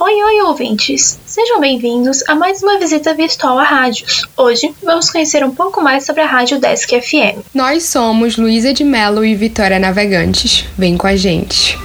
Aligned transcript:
Oi, 0.00 0.14
oi, 0.14 0.42
ouvintes! 0.42 1.18
Sejam 1.26 1.58
bem-vindos 1.58 2.22
a 2.28 2.34
mais 2.36 2.62
uma 2.62 2.78
visita 2.78 3.12
virtual 3.14 3.58
à 3.58 3.64
rádios. 3.64 4.22
Hoje 4.36 4.72
vamos 4.80 5.10
conhecer 5.10 5.42
um 5.44 5.52
pouco 5.52 5.82
mais 5.82 6.06
sobre 6.06 6.22
a 6.22 6.26
Rádio 6.26 6.60
Desk 6.60 6.88
FM. 6.88 7.42
Nós 7.52 7.82
somos 7.82 8.36
Luísa 8.36 8.72
de 8.72 8.84
Mello 8.84 9.24
e 9.24 9.34
Vitória 9.34 9.76
Navegantes. 9.76 10.64
Vem 10.78 10.96
com 10.96 11.08
a 11.08 11.16
gente! 11.16 11.76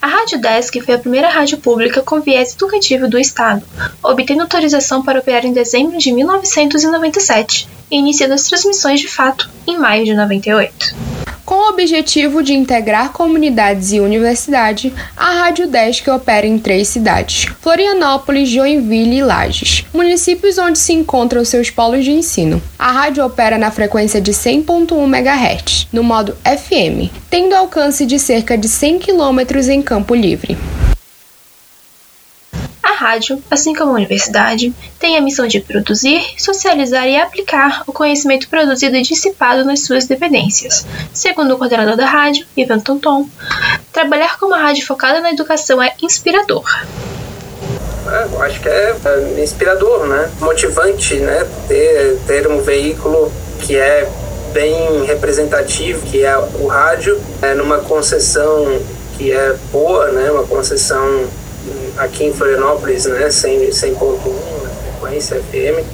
A 0.00 0.08
Rádio 0.08 0.40
Desk 0.40 0.80
foi 0.80 0.94
a 0.96 0.98
primeira 0.98 1.28
rádio 1.28 1.58
pública 1.58 2.02
com 2.02 2.20
viés 2.20 2.54
educativo 2.54 3.06
do 3.06 3.20
Estado, 3.20 3.62
obtendo 4.02 4.42
autorização 4.42 5.00
para 5.00 5.20
operar 5.20 5.46
em 5.46 5.52
dezembro 5.52 5.96
de 5.96 6.10
1997 6.10 7.68
e 7.88 7.98
iniciando 7.98 8.34
as 8.34 8.42
transmissões 8.48 8.98
de 8.98 9.06
fato 9.06 9.48
em 9.64 9.78
maio 9.78 10.04
de 10.04 10.12
98. 10.12 11.01
Com 11.62 11.66
o 11.66 11.74
objetivo 11.74 12.42
de 12.42 12.54
integrar 12.54 13.12
comunidades 13.12 13.92
e 13.92 14.00
universidade, 14.00 14.92
a 15.16 15.30
Rádio 15.30 15.68
Desk 15.68 16.10
opera 16.10 16.44
em 16.44 16.58
três 16.58 16.88
cidades: 16.88 17.46
Florianópolis, 17.60 18.48
Joinville 18.48 19.18
e 19.18 19.22
Lages, 19.22 19.84
municípios 19.94 20.58
onde 20.58 20.76
se 20.76 20.92
encontram 20.92 21.44
seus 21.44 21.70
polos 21.70 22.04
de 22.04 22.10
ensino. 22.10 22.60
A 22.76 22.90
rádio 22.90 23.24
opera 23.24 23.58
na 23.58 23.70
frequência 23.70 24.20
de 24.20 24.32
100.1 24.32 25.06
MHz, 25.06 25.86
no 25.92 26.02
modo 26.02 26.36
FM, 26.44 27.14
tendo 27.30 27.54
alcance 27.54 28.04
de 28.04 28.18
cerca 28.18 28.58
de 28.58 28.66
100 28.66 28.98
km 28.98 29.70
em 29.70 29.80
campo 29.80 30.16
livre 30.16 30.58
rádio, 33.02 33.42
assim 33.50 33.74
como 33.74 33.90
a 33.90 33.94
universidade, 33.94 34.72
tem 34.98 35.16
a 35.16 35.20
missão 35.20 35.46
de 35.46 35.60
produzir, 35.60 36.22
socializar 36.38 37.06
e 37.08 37.16
aplicar 37.16 37.82
o 37.86 37.92
conhecimento 37.92 38.48
produzido 38.48 38.96
e 38.96 39.02
dissipado 39.02 39.64
nas 39.64 39.80
suas 39.80 40.06
dependências. 40.06 40.86
Segundo 41.12 41.54
o 41.54 41.58
coordenador 41.58 41.96
da 41.96 42.06
rádio, 42.06 42.46
Ivan 42.56 42.78
Tonton, 42.78 43.28
trabalhar 43.92 44.38
com 44.38 44.46
uma 44.46 44.58
rádio 44.58 44.86
focada 44.86 45.20
na 45.20 45.30
educação 45.30 45.82
é 45.82 45.92
inspirador. 46.00 46.64
É, 48.06 48.28
eu 48.32 48.42
acho 48.42 48.60
que 48.60 48.68
é, 48.68 48.94
é 49.04 49.42
inspirador, 49.42 50.06
né? 50.06 50.30
Motivante, 50.40 51.16
né? 51.16 51.46
Ter, 51.68 52.18
ter 52.26 52.46
um 52.46 52.60
veículo 52.60 53.32
que 53.60 53.76
é 53.76 54.08
bem 54.52 55.04
representativo, 55.04 56.04
que 56.06 56.24
é 56.24 56.36
o 56.36 56.66
rádio, 56.66 57.20
é 57.40 57.54
numa 57.54 57.78
concessão 57.78 58.80
que 59.16 59.32
é 59.32 59.56
boa, 59.72 60.08
né? 60.10 60.30
Uma 60.30 60.44
concessão 60.44 61.26
aqui 61.96 62.24
em 62.24 62.32
Florianópolis, 62.32 63.06
né, 63.06 63.28
100.1 63.28 64.62
na 64.62 64.70
frequência 64.70 65.36
FM. 65.36 65.84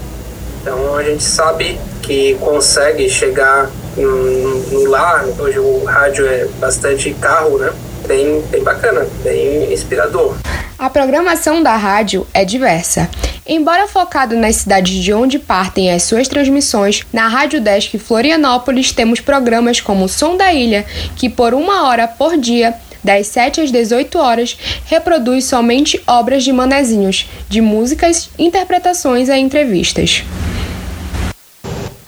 Então 0.60 0.96
a 0.96 1.02
gente 1.02 1.22
sabe 1.22 1.78
que 2.02 2.34
consegue 2.40 3.08
chegar 3.08 3.70
no, 3.96 4.58
no 4.70 4.84
lar, 4.90 5.24
hoje 5.38 5.58
o 5.58 5.84
rádio 5.84 6.26
é 6.26 6.46
bastante 6.58 7.12
carro, 7.14 7.58
né? 7.58 7.72
Bem, 8.06 8.40
bem 8.50 8.62
bacana, 8.62 9.06
bem 9.22 9.72
inspirador. 9.72 10.34
A 10.78 10.88
programação 10.88 11.62
da 11.62 11.76
rádio 11.76 12.26
é 12.32 12.44
diversa. 12.44 13.10
Embora 13.46 13.88
focado 13.88 14.36
nas 14.36 14.56
cidades 14.56 15.02
de 15.02 15.12
onde 15.12 15.38
partem 15.38 15.90
as 15.90 16.02
suas 16.02 16.28
transmissões, 16.28 17.04
na 17.12 17.26
Rádio 17.28 17.60
Desk 17.60 17.98
Florianópolis 17.98 18.92
temos 18.92 19.20
programas 19.20 19.80
como 19.80 20.08
Som 20.08 20.36
da 20.36 20.52
Ilha, 20.52 20.84
que 21.16 21.28
por 21.30 21.54
uma 21.54 21.88
hora 21.88 22.06
por 22.06 22.36
dia 22.36 22.74
das 23.02 23.26
7 23.28 23.60
às 23.60 23.72
18 23.72 24.18
horas, 24.18 24.56
reproduz 24.86 25.44
somente 25.44 26.00
obras 26.06 26.44
de 26.44 26.52
manezinhos, 26.52 27.26
de 27.48 27.60
músicas, 27.60 28.30
interpretações 28.38 29.28
e 29.28 29.36
entrevistas. 29.36 30.22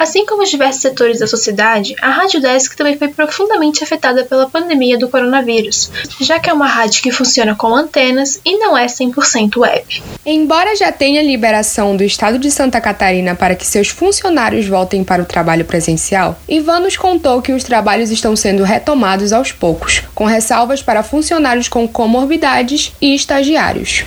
Assim 0.00 0.24
como 0.24 0.42
os 0.42 0.48
diversos 0.48 0.80
setores 0.80 1.18
da 1.18 1.26
sociedade, 1.26 1.94
a 2.00 2.08
Rádio 2.08 2.40
Desk 2.40 2.74
também 2.74 2.96
foi 2.96 3.08
profundamente 3.08 3.84
afetada 3.84 4.24
pela 4.24 4.48
pandemia 4.48 4.96
do 4.96 5.10
coronavírus, 5.10 5.90
já 6.18 6.40
que 6.40 6.48
é 6.48 6.54
uma 6.54 6.66
rádio 6.66 7.02
que 7.02 7.12
funciona 7.12 7.54
com 7.54 7.74
antenas 7.74 8.40
e 8.42 8.56
não 8.56 8.78
é 8.78 8.86
100% 8.86 9.58
web. 9.58 10.02
Embora 10.24 10.74
já 10.74 10.90
tenha 10.90 11.22
liberação 11.22 11.94
do 11.94 12.02
estado 12.02 12.38
de 12.38 12.50
Santa 12.50 12.80
Catarina 12.80 13.34
para 13.34 13.54
que 13.54 13.66
seus 13.66 13.88
funcionários 13.88 14.66
voltem 14.66 15.04
para 15.04 15.20
o 15.20 15.26
trabalho 15.26 15.66
presencial, 15.66 16.40
Ivan 16.48 16.80
nos 16.80 16.96
contou 16.96 17.42
que 17.42 17.52
os 17.52 17.62
trabalhos 17.62 18.10
estão 18.10 18.34
sendo 18.34 18.64
retomados 18.64 19.34
aos 19.34 19.52
poucos, 19.52 20.02
com 20.14 20.24
ressalvas 20.24 20.82
para 20.82 21.02
funcionários 21.02 21.68
com 21.68 21.86
comorbidades 21.86 22.90
e 23.02 23.14
estagiários. 23.14 24.06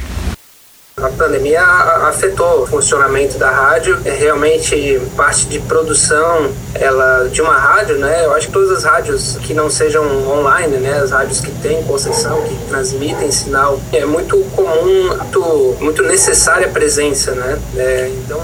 A 1.03 1.09
pandemia 1.09 1.62
afetou 1.62 2.64
o 2.64 2.66
funcionamento 2.66 3.38
da 3.38 3.52
rádio. 3.52 4.00
É 4.06 4.12
realmente 4.12 5.02
parte 5.18 5.47
de 5.47 5.59
produção 5.59 6.50
ela 6.74 7.28
de 7.28 7.41
uma 7.41 7.58
rádio, 7.58 7.97
né? 7.97 8.24
Eu 8.24 8.31
acho 8.31 8.47
que 8.47 8.53
todas 8.53 8.72
as 8.72 8.84
rádios 8.86 9.38
que 9.41 9.53
não 9.53 9.69
sejam 9.69 10.06
online, 10.30 10.78
né? 10.78 11.02
As 11.03 11.12
rádios 11.12 11.41
que 11.41 11.52
têm 11.62 11.84
concessão, 11.84 12.41
que 12.44 12.56
transmitem 12.69 13.30
sinal, 13.34 13.81
é 13.91 14.06
muito 14.06 14.38
comum, 14.56 15.09
muito, 15.18 15.75
muito 15.81 16.03
necessária 16.03 16.68
a 16.68 16.69
presença, 16.69 17.31
né? 17.31 17.59
É, 17.75 18.09
então 18.24 18.41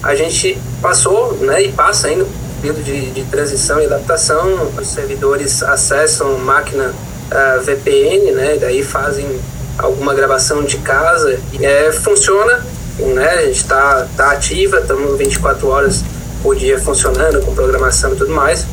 a 0.00 0.14
gente 0.14 0.56
passou, 0.80 1.32
né? 1.40 1.64
E 1.64 1.72
passa 1.72 2.06
ainda 2.06 2.24
período 2.60 2.80
de, 2.84 3.10
de 3.10 3.24
transição 3.24 3.80
e 3.80 3.86
adaptação. 3.86 4.70
Os 4.78 4.86
servidores 4.86 5.64
acessam 5.64 6.38
máquina 6.38 6.90
uh, 6.90 6.94
eh, 7.32 7.58
VPN, 7.58 8.32
né? 8.32 8.56
Daí 8.60 8.84
fazem 8.84 9.26
alguma 9.78 10.14
gravação 10.14 10.62
de 10.62 10.78
casa. 10.78 11.40
É, 11.60 11.92
funciona, 11.92 12.64
né? 12.98 13.30
A 13.30 13.46
gente 13.46 13.56
está 13.56 14.06
tá 14.16 14.32
ativa, 14.32 14.80
estamos 14.80 15.16
24 15.16 15.68
horas 15.68 16.04
por 16.42 16.56
dia 16.56 16.78
funcionando 16.78 17.40
com 17.44 17.54
programação 17.54 18.12
e 18.12 18.16
tudo 18.16 18.32
mais, 18.32 18.66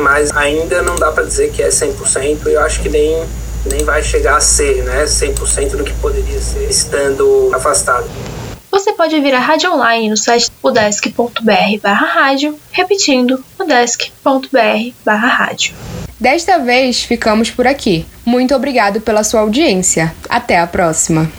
mas 0.00 0.30
ainda 0.36 0.82
não 0.82 0.96
dá 0.96 1.12
para 1.12 1.24
dizer 1.24 1.50
que 1.50 1.62
é 1.62 1.68
100% 1.68 2.46
e 2.46 2.52
eu 2.52 2.60
acho 2.60 2.80
que 2.80 2.88
nem, 2.88 3.24
nem 3.66 3.84
vai 3.84 4.02
chegar 4.02 4.36
a 4.36 4.40
ser 4.40 4.82
né, 4.82 5.04
100% 5.04 5.76
do 5.76 5.84
que 5.84 5.92
poderia 5.94 6.40
ser 6.40 6.68
estando 6.68 7.50
afastado. 7.54 8.06
Você 8.70 8.92
pode 8.92 9.14
ouvir 9.14 9.32
a 9.32 9.38
rádio 9.38 9.72
online 9.72 10.10
no 10.10 10.16
site 10.16 10.50
udesc.br 10.60 11.80
barra 11.80 12.06
rádio, 12.06 12.58
repetindo 12.72 13.42
udesc.br 13.58 14.92
barra 15.04 15.28
rádio. 15.28 15.74
Desta 16.18 16.58
vez 16.58 17.02
ficamos 17.02 17.50
por 17.50 17.66
aqui. 17.66 18.06
Muito 18.24 18.54
obrigado 18.54 19.00
pela 19.00 19.24
sua 19.24 19.40
audiência. 19.40 20.14
Até 20.28 20.58
a 20.58 20.66
próxima! 20.66 21.30